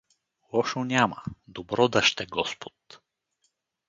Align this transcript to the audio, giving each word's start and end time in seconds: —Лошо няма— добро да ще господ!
—Лошо 0.53 0.83
няма— 0.83 1.23
добро 1.47 1.87
да 1.87 2.01
ще 2.01 2.25
господ! 2.25 2.73